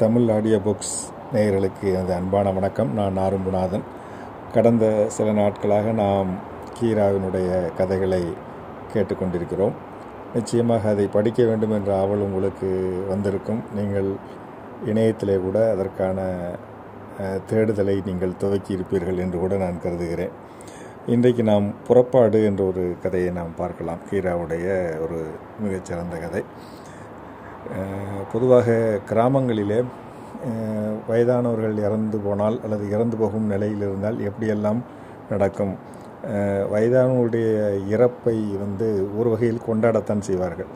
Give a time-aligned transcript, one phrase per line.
[0.00, 0.94] Tamil audio books
[1.32, 2.88] நேயர்களுக்கு எனது அன்பான வணக்கம்.
[2.94, 3.84] நான் நாரும்புநாதன்
[4.54, 4.84] கடந்த
[5.16, 6.30] சில நாட்களாக நாம்
[6.78, 8.20] கீராவினுடைய கதைகளை
[8.94, 9.76] கேட்டுக்கொண்டிருக்கிறோம்.
[10.34, 12.70] நிச்சயமாக அதை படிக்க வேண்டும் என்ற ஆவல் உங்களுக்கு
[13.12, 13.62] வந்திருக்கும்.
[13.78, 14.10] நீங்கள்
[14.90, 16.26] இணையத்திலே கூட அதற்கான
[17.52, 20.34] தேடுதலை நீங்கள் துவக்கி இருப்பீர்கள் என்று கூட நான் கருதுகிறேன்.
[21.06, 24.02] இன்றைக்கு நாம் புறப்பாடு என்ற ஒரு கதையை நாம் பார்க்கலாம்.
[24.10, 24.66] கீராவுடைய
[25.06, 25.20] ஒரு
[25.64, 26.42] மிகச்சிறந்த கதை.
[28.32, 28.76] பொதுவாக
[29.10, 29.80] கிராமங்களிலே
[31.08, 34.80] வயதானவர்கள் இறந்து போனால் அல்லது இறந்து போகும் நிலையில் இருந்தால் எப்படியெல்லாம்
[35.30, 35.74] நடக்கும்?
[36.72, 37.48] வயதானவருடைய
[37.94, 38.88] இறப்பை வந்து
[39.18, 40.70] ஒரு வகையில் கொண்டாடத்தான் செய்வார்கள்.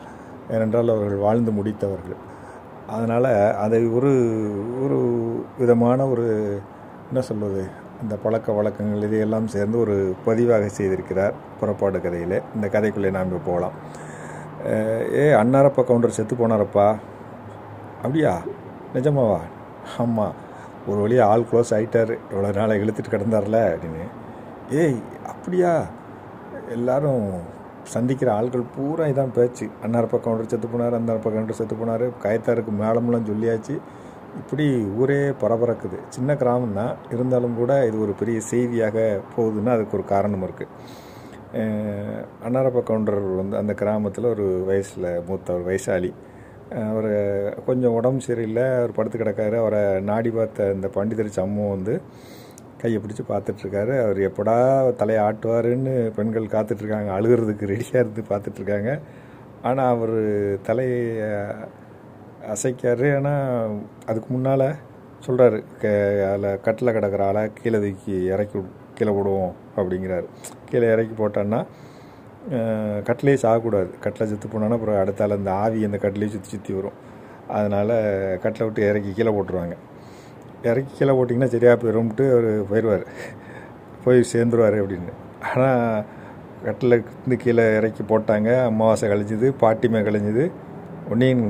[0.53, 2.19] ஏனென்றால் அவர்கள் வாழ்ந்து முடித்தவர்கள்.
[2.95, 3.31] அதனால்
[3.65, 4.11] அதை ஒரு
[4.83, 4.99] ஒரு
[5.59, 6.27] விதமான ஒரு
[7.09, 7.63] என்ன சொல்வது
[8.01, 9.95] அந்த பழக்க வழக்கங்கள் இதையெல்லாம் சேர்ந்து ஒரு
[10.27, 12.37] பதிவாக செய்திருக்கிறார் புறப்பாடு கதையில்.
[12.55, 13.75] இந்த கதைக்குள்ளே நாம் போகலாம்.
[15.21, 16.87] ஏ அன்னாரப்பா கவுண்டர் செத்து போனாரப்பா.
[18.03, 18.41] அப்படியா?
[18.93, 19.39] நிஜமாவா?
[19.97, 20.35] ஆமாம்
[20.87, 24.03] ஒரு வழியாக ஆள் க்ளோஸ் ஆகிட்டார் இவ்வளோ நாளை இழுத்துட்டு கிடந்தார்ல அப்படின்னு.
[24.71, 25.85] ஏய் அப்படியா?
[26.69, 27.23] எல்லாரும்
[27.83, 29.69] சந்திக்கிற ஆள்கள் பூரா இதான் பேச்சு.
[29.85, 32.05] அன்னாரப்பா கவுண்டர் செத்து போனார் அன்னாரப்பா கவுண்டர் செத்து போனார்.
[32.23, 33.75] காயத்தாருக்கு மேலமெல்லாம் சொல்லியாச்சு.
[34.39, 34.65] இப்படி
[34.99, 35.99] ஊரே பரபரக்குது.
[36.09, 40.73] சின்ன கிராமம் தான் இருந்தாலும் கூட இது ஒரு பெரிய செய்தியாக போகுதுன்னா அதுக்கு ஒரு காரணம் இருக்குது
[42.45, 46.11] அன்னாரப்ப கவுண்டர் வந்து அந்த கிராமத்தில் ஒரு வயசில் மூத்தவர் வயசாளி.
[46.89, 47.11] அவர்
[47.67, 49.55] கொஞ்சம் உடம்பு சரியில்லை அவர் படுத்து கிடக்காரு.
[49.61, 51.93] அவரை நாடி பார்த்த இந்த பண்டிதர் சம்மம் வந்து
[52.81, 54.57] கையை பிடிச்சி பார்த்துட்ருக்காரு அவர் எப்படா
[54.99, 58.91] தலையை ஆட்டுவாருன்னு பெண்கள் காத்துட்ருக்காங்க அழுகிறதுக்கு ரெடியாக இருந்து பார்த்துட்ருக்காங்க
[59.69, 60.17] ஆனால் அவர்
[60.67, 61.01] தலையை
[62.53, 63.07] அசைக்காரு.
[63.17, 63.73] ஆனால்
[64.09, 64.67] அதுக்கு முன்னால்
[65.25, 65.87] சொல்கிறாரு க
[66.29, 68.59] அதில் கட்டில் கிடக்கிற ஆளை கீழே தூக்கி இறக்கி
[68.99, 70.27] கீழே விடுவோம் அப்படிங்கிறாரு.
[70.71, 71.61] கீழே இறக்கி போட்டோன்னா
[73.07, 73.89] கட்டிலேயே சாகக்கூடாது.
[74.03, 76.97] கட்டில் செத்து போனோன்னா அப்புறம் அடுத்தால அந்த ஆவி அந்த கட்டிலே சுற்றி சுற்றி வரும்.
[77.57, 77.93] அதனால்
[78.43, 79.75] கட்டில் விட்டு இறக்கி கீழே போட்டுருவாங்க.
[80.69, 83.05] இறக்கி கீழே போட்டிங்கன்னா சரியாக போயிடும்ட்டு அவர் போயிடுவார்
[84.03, 85.13] போய் சேர்ந்துருவார் அப்படின்னு.
[85.49, 86.05] ஆனால்
[86.67, 90.45] கட்டில் இருந்து கீழே இறக்கி போட்டாங்க அமாவாசை கழிஞ்சுது பாட்டிமை கழிஞ்சுது
[91.13, 91.45] ஒன்றையும்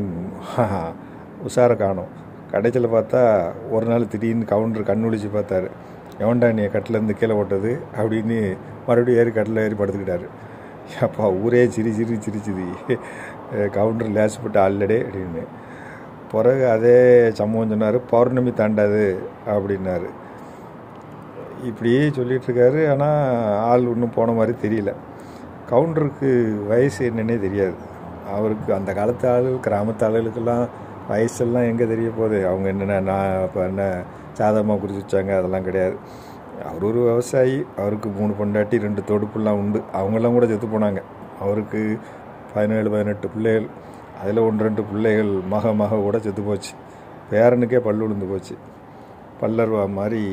[1.47, 2.11] உஷாரை காணும்.
[2.51, 3.21] கடைசியில் பார்த்தா
[3.75, 5.69] ஒரு நாள் திடீர்னு கவுண்டர் கண்ணுழிச்சு பார்த்தாரு.
[6.23, 8.37] எவன்டா நீ கட்டிலேருந்து கீழே ஓட்டது அப்படின்னு
[8.87, 10.27] மறுபடியும் ஏறி கட்டில் ஏறி படுத்துக்கிட்டாரு.
[11.05, 12.65] அப்பா ஊரே சிரி சிரி சிரிச்சுது
[13.77, 15.43] கவுண்டர் லேசப்பட்டு ஆல்ரெடி அப்படின்னு.
[16.31, 16.97] பிறகு அதே
[17.39, 19.05] சம்பவம் சொன்னார் பௌர்ணமி தாண்டாது
[19.53, 20.09] அப்படின்னாரு.
[21.69, 23.21] இப்படியே சொல்லிகிட்ருக்காரு ஆனால்
[23.69, 24.91] ஆள் ஒன்றும் போன மாதிரி தெரியல.
[25.71, 26.29] கவுண்டருக்கு
[26.69, 27.75] வயசு என்னன்னே தெரியாது.
[28.35, 30.63] அவருக்கு அந்த காலத்து ஆளுகள் கிராமத்து ஆளுகளுக்கெல்லாம்
[31.11, 32.39] வயசெல்லாம் எங்கே தெரிய போகுது?
[32.49, 33.83] அவங்க என்னென்ன நான் இப்போ என்ன
[34.39, 35.95] சாதகமாக குறித்து வச்சாங்க அதெல்லாம் கிடையாது.
[36.69, 39.79] அவர் ஒரு விவசாயி அவருக்கு மூணு பொண்டாட்டி ரெண்டு தொடுப்புலாம் உண்டு.
[39.99, 41.01] அவங்கெல்லாம் கூட செத்து போனாங்க.
[41.43, 41.81] அவருக்கு
[42.53, 43.67] பதினேழு பதினெட்டு பிள்ளைகள்.
[44.21, 46.71] அதில் ஒன்று ரெண்டு பிள்ளைகள் மக மக கூட செத்து போச்சு.
[47.31, 48.55] பேரனுக்கே பல்லு விழுந்து போச்சு.
[49.41, 50.23] பல்லருவா மாதிரி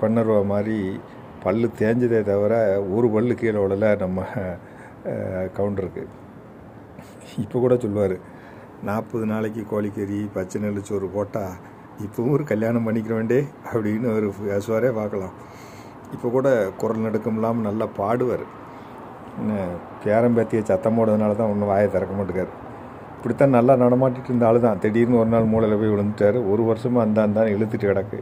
[0.00, 0.78] பன்னருவா மாதிரி
[1.44, 2.54] பல்லு தேஞ்சதே தவிர
[2.96, 4.24] ஒரு பல்லு கீழே விழல நம்ம
[5.58, 6.02] கவுண்டருக்கு.
[7.42, 8.16] இப்போ கூட சொல்லுவார்
[8.88, 11.54] நாற்பது நாளைக்கு கோழிக்கறி பச்சை நெல் சோறு போட்டால்
[12.06, 13.40] இப்போவும் ஒரு கல்யாணம் பண்ணிக்கிறவண்டே
[13.72, 15.34] அப்படின்னு அவர் பேசுவாரே பார்க்கலாம்.
[16.14, 16.48] இப்போ கூட
[16.80, 18.44] குரல் நடுக்கம் இல்லாமல் நல்லா பாடுவார்.
[19.40, 19.58] என்ன
[20.04, 22.52] பேரம்பேத்திய சத்தம் போடுறதுனால தான் ஒன்றும் வாயை திறக்க மாட்டேங்காரு.
[23.16, 26.38] இப்படித்தான் நல்லா நடமாட்டிட்டு இருந்த ஆள் தான் திடீர்னு ஒரு நாள் மூளையில் போய் விழுந்துட்டாரு.
[26.52, 28.18] ஒரு வருஷமாக அந்த தான் இழுத்துட்டு கிடக்கு.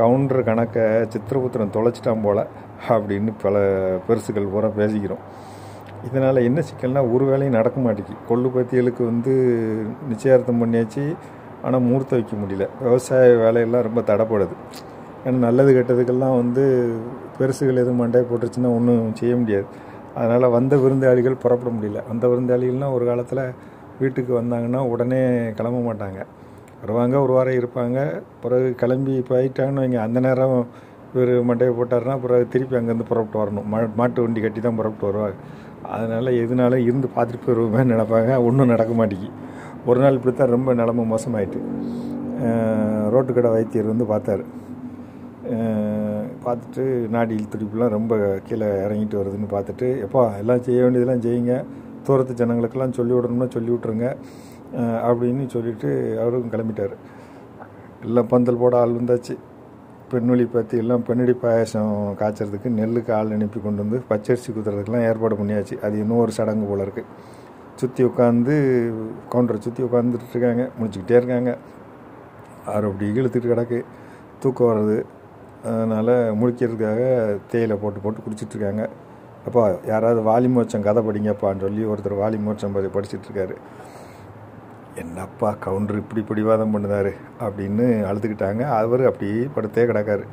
[0.00, 2.38] கவுண்டர் கணக்கை சித்திரபுத்திரம் தொலைச்சிட்டான் போல
[2.94, 3.60] அப்படின்னு பல
[4.06, 5.22] பெருசுகள் பூரா பேசிக்கிறோம்.
[6.08, 9.34] இதனால் என்ன சிக்கல்னால் ஒரு வேலையும் நடக்க மாட்டேங்கி கொள்ளு பத்தியலுக்கு வந்து
[10.10, 11.04] நிச்சயார்த்தம் பண்ணியாச்சு.
[11.64, 12.64] ஆனால் மூர்த்த வைக்க முடியல.
[12.86, 14.54] விவசாய வேலையெல்லாம் ரொம்ப தடைப்படுது.
[15.24, 16.64] ஏன்னா நல்லது கெட்டதுக்கெல்லாம் வந்து
[17.38, 19.66] பெருசுகள் எதுவும் மண்டையை போட்டுருச்சுன்னா ஒன்றும் செய்ய முடியாது.
[20.18, 22.00] அதனால் வந்த விருந்தாளிகள் புறப்பட முடியல.
[22.10, 23.44] வந்த விருந்தாளிகள்னால் ஒரு காலத்தில்
[24.00, 25.20] வீட்டுக்கு வந்தாங்கன்னா உடனே
[25.58, 26.20] கிளம்ப மாட்டாங்க.
[26.82, 27.98] வருவாங்க ஒரு வாரம் இருப்பாங்க.
[28.42, 30.56] பிறகு கிளம்பி போயிட்டாங்கன்னு வைங்க அந்த நேரம்
[31.14, 33.66] இவர் மண்டையை போட்டாருன்னா பிறகு திருப்பி அங்கேருந்து புறப்பட்டு வரணும்.
[33.72, 35.36] மா மாட்டு வண்டி கட்டி தான் புறப்பட்டு வருவாங்க.
[35.94, 38.32] அதனால் எதுனாலும் இருந்து பார்த்துட்டு போயிடுவோமேன்னு நினைப்பாங்க.
[38.48, 39.30] ஒன்றும் நடக்க மாட்டேங்கி
[39.90, 41.60] ஒரு நாள் இப்படி தான் ரொம்ப நிலமை மோசமாயிட்டு
[43.14, 44.44] ரோட்டு கடை வைத்தியர் வந்து பார்த்தாரு.
[46.44, 48.14] பார்த்துட்டு நாடியில் துடிப்புலாம் ரொம்ப
[48.46, 51.54] கீழே இறங்கிட்டு வருதுன்னு பார்த்துட்டு எப்பா எல்லாம் செய்ய வேண்டியதெல்லாம் செய்யுங்க.
[52.06, 54.06] தூரத்து ஜனங்களுக்கெல்லாம் சொல்லி விடணும்னா சொல்லி விட்ருங்க
[55.08, 55.90] அப்படின்னு சொல்லிட்டு
[56.22, 56.94] அவரும் கிளம்பிட்டார்.
[58.06, 59.36] எல்லாம் பந்தல் போட ஆள் வந்தாச்சு.
[60.12, 65.76] பெண்வழி பற்றி எல்லாம் பெண்ணடி பாயாசம் காய்ச்சறதுக்கு நெல்லுக்கு ஆள் அனுப்பி கொண்டு வந்து பச்சரிசி குத்துறதுக்கெல்லாம் ஏற்பாடு பண்ணியாச்சு.
[65.86, 67.08] அது இன்னும் ஒரு சடங்கு போல் இருக்குது
[67.80, 68.54] சுற்றி உட்காந்து
[69.32, 71.52] கவுண்டரை சுற்றி உட்காந்துட்டு இருக்காங்க முடிச்சுக்கிட்டே இருக்காங்க.
[72.72, 73.78] ஆறு அப்படி இழுத்துட்டு கிடக்கு.
[74.42, 74.98] தூக்கம் வர்றது.
[75.70, 77.02] அதனால் முழிக்கிறதுக்காக
[77.50, 78.82] தேயிலை போட்டு போட்டு குடிச்சிட்ருக்காங்க
[79.48, 83.56] அப்பா யாராவது வாலிமோச்சம் கதை படிங்கப்பான்னு சொல்லி ஒருத்தர் வாலிமோச்சம் பதி படிச்சிட்ருக்காரு
[85.02, 87.12] என்னப்பா கவுண்டர் இப்படி பிடிவாதம் பண்ணுதாரு
[87.44, 88.62] அப்படின்னு அழுதுகிட்டாங்க.
[88.80, 90.24] அவர் அப்படியே படுத்தே கிடக்காரு.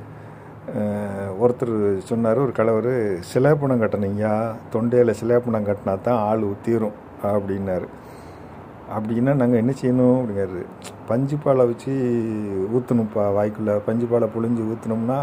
[1.43, 1.73] ஒருத்தர்
[2.09, 2.91] சொன்னார் ஒரு கலவர்
[3.31, 4.33] சிலேப்பணம் கட்டணுங்கய்யா
[4.73, 6.97] தொண்டையில் சிலேப்பணம் கட்டினா தான் ஆள் உத்திரும்.
[7.23, 7.87] அப்படின்னாரு.
[8.95, 10.61] அப்படின்னா நாங்கள் என்ன செய்யணும் அப்படிங்கிறது
[11.09, 11.91] பஞ்சு பாலை வச்சு
[12.75, 15.19] ஊற்றணும்ப்பா வாய்க்குள்ளே பஞ்சு பாலை புழிஞ்சு ஊற்றினோம்னா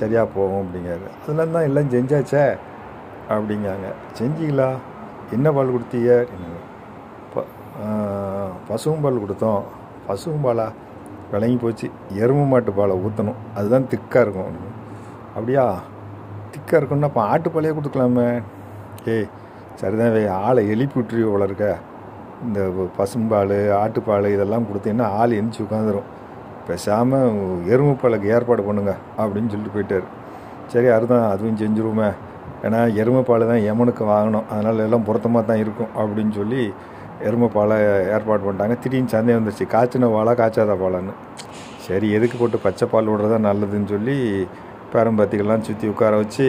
[0.00, 1.08] சரியாக போகும் அப்படிங்கிறாரு.
[1.22, 2.44] அதெல்லாம் தான் எல்லாம் செஞ்சாச்சே
[3.34, 3.88] அப்படிங்காங்க
[4.18, 4.68] செஞ்சிங்களா?
[5.36, 6.12] என்ன பால் கொடுத்தீங்க?
[6.22, 6.60] அப்படின்னாங்க
[7.32, 7.44] ப
[8.68, 9.62] பசுவும் பால் கொடுத்தோம்.
[10.06, 10.66] பசுவும் பாலா?
[11.32, 11.90] விளங்கி போச்சு.
[12.22, 14.56] எருமை மாட்டு பாலை ஊற்றணும் அதுதான் திக்காக இருக்கும்.
[15.34, 15.66] அப்படியா?
[16.54, 18.28] திக்காக இருக்கும்னா அப்போ ஆட்டுப்பாலையே கொடுக்கலாமே.
[19.14, 19.28] ஏய்
[19.80, 20.16] சரிதான்
[20.46, 21.64] ஆளை எழுப்பி விட்டுருவ வளர்க்க
[22.46, 22.60] இந்த
[22.98, 26.08] பசும்பால் ஆட்டுப்பால் இதெல்லாம் கொடுத்தீங்கன்னா ஆள் எந்திச்சு உட்காந்துரும்.
[26.68, 27.38] பேசாமல்
[27.72, 30.06] எருமைப்பாலுக்கு ஏற்பாடு பண்ணுங்க அப்படின்னு சொல்லிட்டு போயிட்டார்.
[30.72, 32.08] சரி அதுதான் அதுவும் செஞ்சுருவோமே.
[32.66, 34.46] ஏன்னா எருமைப்பால் தான் எமனுக்கு வாங்கணும்.
[34.52, 36.62] அதனால் எல்லாம் பொருத்தமாக தான் இருக்கும் அப்படின்னு சொல்லி
[37.28, 37.76] எருமைப்பாலை
[38.16, 38.76] ஏற்பாடு பண்ணிட்டாங்க.
[38.82, 39.66] திடீர்னு சந்தேகம் வந்துருச்சு.
[39.74, 41.14] காய்ச்சின பாலா காய்ச்சாத பாலான்னு.
[41.86, 44.16] சரி எதுக்கு போட்டு பச்சை பால் விடுறதா நல்லதுன்னு சொல்லி
[44.92, 46.46] பேரம்பாத்திகள்லாம் சுற்றி உட்கார வச்சு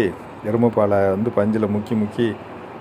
[0.50, 2.28] எருமைப்பாலை வந்து பஞ்சில் முக்கி முக்கி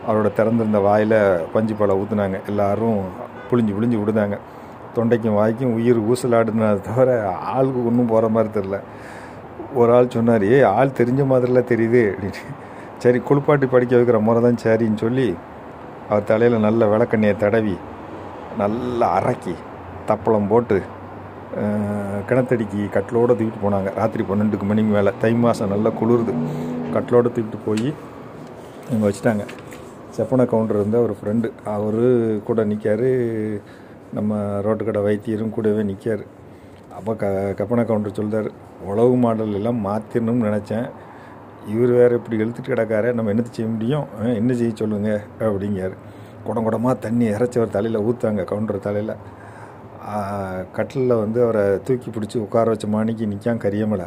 [0.06, 1.19] அவரோட திறந்திருந்த வாயில்
[1.55, 3.00] பஞ்சு பழம் ஊற்றுனாங்க எல்லாரும்
[3.49, 4.37] புளிஞ்சு புளிஞ்சு விடுதாங்க
[4.97, 7.11] தொண்டைக்கும் வாய்க்கும் உயிர் ஊசலாடுனதை தவிர
[7.55, 8.79] ஆளுக்கு ஒன்றும் போகிற மாதிரி தெரில
[9.81, 12.02] ஒரு ஆள் சொன்னார் ஏய் ஆள் தெரிஞ்ச மாதிரிலாம் தெரியுது.
[12.14, 12.56] அப்படின்னு
[13.02, 15.29] சரி குளிப்பாட்டி படிக்க வைக்கிற முறை தான் சரின்னு சொல்லி
[16.08, 17.76] அவர் தலையில் நல்ல விளக்கண்ணியை தடவி
[18.62, 19.55] நல்லா அரக்கி
[20.08, 20.79] தப்பளம் போட்டு
[22.29, 23.88] கிணத்தடிக்கு கட்டிலோடு தூக்கிட்டு போனாங்க.
[24.00, 25.12] ராத்திரி பன்னெண்டுக்கு மணிக்கு மேலே.
[25.23, 26.35] தை மாதம் நல்லா குளிருது.
[26.94, 27.88] கட்டிலோடு தூக்கிட்டு போய்
[28.93, 29.44] இங்கே வச்சுட்டாங்க.
[30.17, 32.03] செப்பன கவுண்டர் வந்து அவர் ஃப்ரெண்டு அவர்
[32.49, 33.11] கூட நிற்காரு
[34.17, 36.25] நம்ம ரோட்டு கடை வைத்தியரும் கூடவே நிற்காரு
[36.99, 37.27] அப்போ க
[37.59, 38.49] கப்பன கவுண்டர் சொல்லுதார்
[38.91, 40.87] உழவு மாடல் எல்லாம் மாற்றிடணும்னு நினச்சேன்.
[41.73, 43.09] இவர் வேறு இப்படி இழுத்துட்டு கிடக்காரு.
[43.17, 44.07] நம்ம என்னத்தை செய்ய முடியும்?
[44.41, 45.95] என்ன செய்ய சொல்லுங்கள் அப்படிங்கிறார்.
[46.47, 49.15] குடம் குடமாக தண்ணி இறைச்சி அவர் தலையில் ஊற்றுவாங்க கவுண்டர் தலையில்.
[50.77, 54.07] கட்டிலில் வந்து அவரை தூக்கி பிடிச்சி உட்கார வச்ச மாணிக்கு நிற்கான் கரியமலை.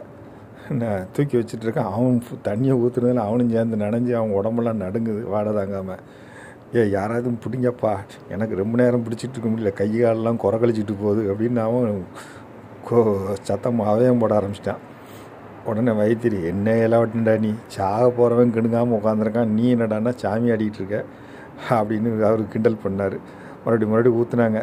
[0.82, 2.18] நான் தூக்கி வச்சுட்ருக்கேன் அவன்
[2.48, 6.02] தண்ணியை ஊற்றுனதில் அவனும் சேர்ந்து நனைஞ்சு அவன் உடம்பெல்லாம் நடுங்குது வாடை தாங்காமல்
[6.76, 7.92] ஏ யாராவது பிடிங்கப்பா.
[8.34, 9.72] எனக்கு ரொம்ப நேரம் பிடிச்சிட்டு இருக்க முடியல.
[9.80, 11.90] கை காலெல்லாம் குறக்கழிச்சிட்டு போகுது அப்படின்னு அவன்
[12.88, 13.00] கோ
[13.50, 14.82] சத்தம் அவயம் போட ஆரம்பிச்சிட்டான்.
[15.72, 17.52] உடனே வைத்திரி என்ன இலவட்டுண்டா நீ?
[17.76, 20.98] சாக போகிறவன் கிணுங்காமல் உட்காந்துருக்கான் நீ என்னடான்னா சாமி ஆடிக்கிட்டு இருக்க
[21.78, 23.18] அப்படின்னு அவர் கிண்டல் பண்ணார்.
[23.66, 24.62] மறுபடியும் மறுபடியும் ஊற்றுனாங்க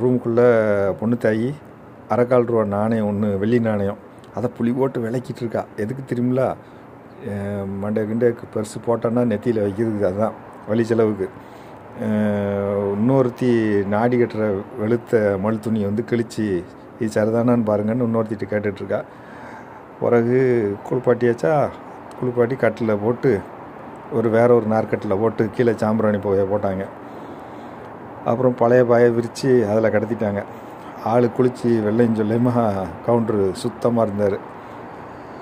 [0.00, 0.48] ரூமுக்குள்ளே
[1.00, 1.50] பொண்ணு தாயி
[2.14, 4.00] அரைக்கால் ரூபா நாணயம் ஒன்று வெள்ளி நாணயம்.
[4.36, 5.62] அதை புளி போட்டு விளக்கிட்டு இருக்கா.
[5.82, 6.48] எதுக்கு தெரியுங்களா
[7.82, 10.36] மண்டை கிண்டக்கு பெருசு போட்டோன்னா நெத்தியில் வைக்கிறதுக்கு அதுதான்
[10.68, 11.26] வழி செலவுக்கு.
[12.94, 13.50] இன்னொருத்தி
[13.94, 14.44] நாடி கட்டுற
[14.82, 16.44] வெளுத்த மல் துணியை வந்து கிழிச்சு
[17.00, 19.00] இது சரிதானான்னு பாருங்கன்னு இன்னொருத்திட்டு கேட்டுட்ருக்கா
[20.00, 20.38] பிறகு
[20.86, 21.52] குளிப்பாட்டியாச்சா
[22.18, 23.32] குளிப்பாட்டி கட்டில் போட்டு
[24.18, 26.84] ஒரு வேற ஒரு நார்க்கட்டில் போட்டு கீழே சாம்பிராணி புகையை போட்டாங்க.
[28.30, 30.42] அப்புறம் பழைய பாயை விரித்து அதில் கடத்திட்டாங்க.
[31.04, 34.40] ஆள் குளித்து வெள்ளையும் சொல்லியுமா கவுண்டரு சுத்தமாக இருந்தார்.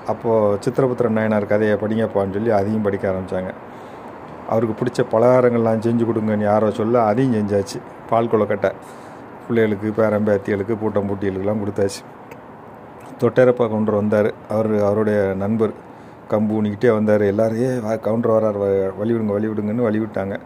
[0.07, 3.53] அப்போது சித்திரபுத்திர நாயனார் கதையை படிங்கப்பான்னு சொல்லி அதையும் படிக்க ஆரம்பித்தாங்க
[4.49, 7.81] அவருக்கு பிடிச்ச பலகாரங்கள்லாம் செஞ்சு கொடுங்கன்னு யாரோ சொல்ல அதையும் செஞ்சாச்சு.
[8.09, 8.71] பால் கொலக்கட்டை
[9.47, 12.03] பிள்ளைகளுக்கு பேரம்பேத்திகளுக்கு பூட்டம் பூட்டிகளுக்கெல்லாம் கொடுத்தாச்சு.
[13.19, 14.33] தொட்டேரப்பா கவுண்டர் வந்தார்.
[14.49, 15.71] அவர் அவருடைய நண்பர்
[16.29, 17.21] கம்பு ஊனிக்கிட்டே வந்தார்.
[17.21, 20.39] எல்லாரையே கவுண்டர் வரார் வ- வழி விடுங்க வழி விடுங்கன்னு வழி விட்டாங்க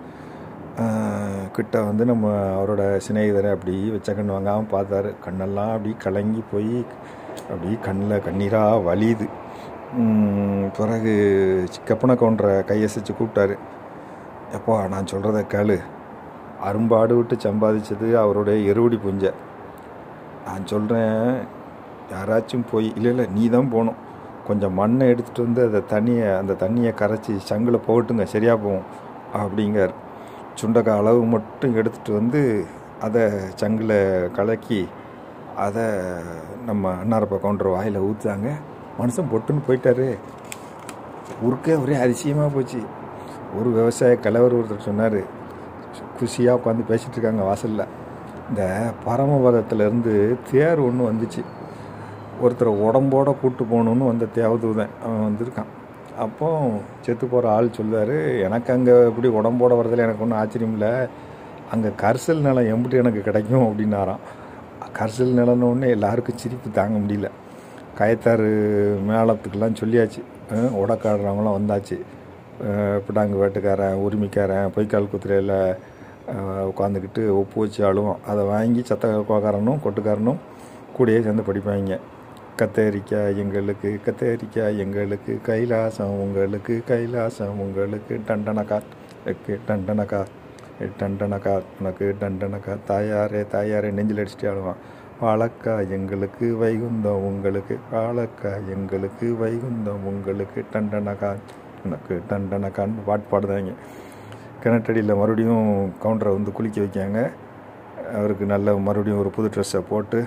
[1.56, 2.26] கிட்ட வந்து நம்ம
[2.56, 5.10] அவரோட சிநேகிதரை அப்படி வச்ச கண் வாங்காமல் பார்த்தாரு.
[5.26, 6.78] கண்ணெல்லாம் அப்படி கலங்கி போய்
[7.52, 9.28] அப்படி கண்ணில் கண்ணீராக வலியுது.
[10.78, 11.14] பிறகு
[11.74, 13.56] சிக்கப்பனை கவுண்டரை கையசைச்சு கூப்பிட்டாரு.
[14.58, 15.78] எப்பா நான் சொல்கிறத கேளு.
[16.70, 19.32] அரும்பாடு விட்டு சம்பாதிச்சது அவருடைய எருவடி புஞ்சை.
[20.48, 21.20] நான் சொல்கிறேன்
[22.14, 24.02] யாராச்சும் போய் இல்லை இல்லை நீ தான் போகணும்
[24.48, 28.86] கொஞ்சம் மண்ணை எடுத்துகிட்டு வந்து அதை தண்ணியை அந்த தண்ணியை கரைச்சி சங்கில் போட்டுங்க சரியாக போகும்
[29.42, 29.94] அப்படிங்கார்
[30.60, 32.42] சுண்டக்காய் அளவு மட்டும் எடுத்துகிட்டு வந்து
[33.06, 33.24] அதை
[33.62, 33.98] சங்கில்
[34.38, 34.82] கலக்கி
[35.66, 35.84] அதை
[36.66, 38.50] நம்ம அன்னாரப்பா கவுண்டர் வாயில் ஊற்றுறாங்க
[39.00, 40.08] மனுஷன் பொட்டுன்னு போயிட்டாரு.
[41.46, 42.80] ஊருக்கே ஒரே அதிசயமாக போச்சு.
[43.60, 45.20] ஒரு விவசாய கலவர் ஒருத்தர் சொன்னார்
[46.20, 47.92] குஷியாக உட்காந்து பேசிகிட்டு இருக்காங்க வாசலில்.
[48.50, 48.64] இந்த
[49.06, 50.14] பரமபதத்துலேருந்து
[50.52, 51.44] தேர் ஒன்று வந்துச்சு.
[52.44, 55.72] ஒருத்தரை உடம்போட கூட்டு போகணுன்னு வந்த தேவதூதன் அவன் வந்திருக்கான்.
[56.24, 56.48] அப்போ
[57.06, 58.18] செத்து போகிற ஆள் சொல்லுவார்
[58.48, 60.92] எனக்கு அங்கே இப்படி உடம்போட வரதில் எனக்கு ஒன்றும் ஆச்சரியம் இல்லை.
[61.74, 64.22] அங்கே கரிசல் நிலம் எம்பிட்டு எனக்கு கிடைக்கும் அப்படின்னாராம்.
[64.98, 67.30] கரிசல் நிலம்னு எல்லாருக்கும் சிரிப்பு தாங்க முடியல.
[68.00, 68.50] கயத்தாறு
[69.10, 70.22] மேளத்துக்கெல்லாம் சொல்லியாச்சு.
[70.82, 71.98] உடக்காடுறவங்களாம் வந்தாச்சு.
[73.06, 75.58] பிடாங்கு வேட்டுக்காரன் உரிமைக்காரன் பொய்க்கால் குத்திரையில்
[76.70, 80.40] உட்காந்துக்கிட்டு ஒப்பு வச்சு அழுவோம் அதை வாங்கி சத்த கோக்காரனும் கொட்டுக்காரனும்
[80.98, 81.96] கூடயே சேர்ந்து படிப்பாங்க.
[82.60, 88.78] கத்தரிக்காய் எங்களுக்கு கத்தரிக்காய் எங்களுக்கு கைலாசம் உங்களுக்கு கைலாசம் உங்களுக்கு டண்டனக்கா
[89.32, 90.22] எக்கு டண்டனக்கா
[91.00, 94.80] டண்டனக்கா உனக்கு டண்டனக்கா தாயாரே தாயாரே நெஞ்சில் அடிச்சுட்டு ஆடுவான்.
[95.24, 101.34] வாழக்கா எங்களுக்கு வைகுந்தம் உங்களுக்கு வாழக்கா எங்களுக்கு வைகுந்தம் உங்களுக்கு டண்டனக்கா
[101.86, 103.76] உனக்கு டண்டனக்கான்னு பாட்டு பாடுதாங்க.
[104.64, 105.70] கிணற்றடியில் மறுபடியும்
[106.06, 107.20] கவுண்டரை வந்து குளிக்க வைக்காங்க.
[108.18, 110.20] அவருக்கு நல்ல மறுபடியும் ஒரு புது ட்ரெஸ்ஸை போட்டு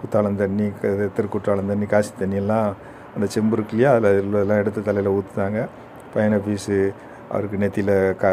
[0.00, 2.68] குத்தாலம் தண்ணி க- திருக்குற்றாலம் தண்ணி காசி தண்ணியெல்லாம்
[3.14, 3.92] அந்த செம்பு இருக்கு இல்லையா?
[3.98, 5.60] அதில் எல்லாம் எடுத்து தலையில் ஊற்றுனாங்க
[6.14, 6.76] பையனை பீஸு
[7.30, 8.26] அவருக்கு நெத்தியில் க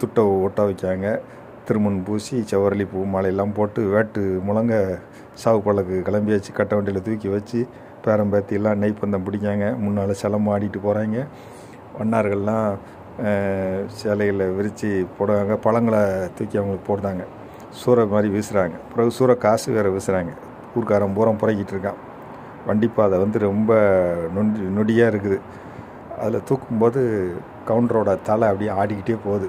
[0.00, 1.06] துட்டை ஒட்ட வைக்காங்க
[1.66, 4.74] திருமண் பூசி செவரளி பூ மாலையெல்லாம் போட்டு வேட்டு முழங்க
[5.34, 7.60] சாவு பழக்கு கிளம்பியாச்சு கட்ட வண்டியில் தூக்கி வச்சு
[8.04, 11.18] பேரம்பேத்தியெல்லாம் நெய்ப்பந்தம் பிடிக்காங்க முன்னால் சிலம்பம் ஆடிட்டு போகிறாங்க
[11.98, 12.70] வண்ணார்கள்லாம்
[13.24, 15.54] அஹ், சேலைகளை விரித்து போடுவாங்க.
[15.58, 16.02] பழங்களை
[16.36, 17.22] தூக்கி அவங்களுக்கு போடுறாங்க.
[17.80, 20.32] சூறை மாதிரி வீசுகிறாங்க பிறகு சூறை காசு வேறு வீசுகிறாங்க
[20.76, 22.00] ஊர்க்காரன் பூரம் புறக்கிட்டு இருக்கான்.
[22.68, 23.72] வண்டிப்பாதை வந்து ரொம்ப
[24.36, 25.38] நொண்டி நொடியாக இருக்குது.
[26.22, 27.00] அதில் தூக்கும்போது
[27.68, 29.48] கவுண்டரோட தலை அப்படியே ஆடிக்கிட்டே போகுது.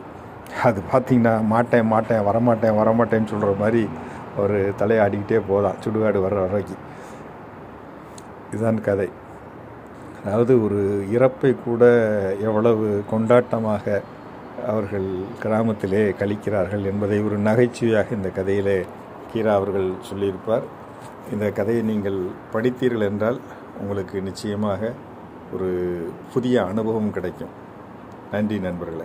[0.68, 3.82] அது பார்த்திங்கன்னா மாட்டேன் மாட்டேன் வரமாட்டேன் வரமாட்டேன்னு சொல்கிற மாதிரி
[4.42, 6.82] ஒரு தலையை ஆடிக்கிட்டே போகலாம் சுடுகாடு வர்ற வரைக்கும்
[8.52, 9.10] இதுதான் கதை.
[10.24, 10.80] அதாவது ஒரு
[11.16, 11.84] இறப்பை கூட
[12.48, 13.86] எவ்வளவு கொண்டாட்டமாக
[14.72, 15.08] அவர்கள்
[15.44, 18.78] கிராமத்திலே கழிக்கிறார்கள் என்பதை ஒரு நகைச்சுவையாக இந்த கதையிலே
[19.32, 20.66] கீரா அவர்கள் சொல்லியிருப்பார்.
[21.34, 22.20] இந்த கதையை நீங்கள்
[22.54, 23.40] படித்தீர்கள் என்றால்
[23.80, 24.94] உங்களுக்கு நிச்சயமாக
[25.54, 25.70] ஒரு
[26.34, 27.54] புதிய அனுபவம் கிடைக்கும்.
[28.32, 29.04] நன்றி நண்பர்களே.